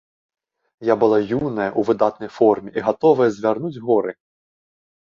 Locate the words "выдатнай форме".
1.91-2.69